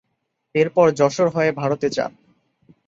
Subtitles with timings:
[0.55, 2.11] এরপর যশোর হয়ে ভারতে যান।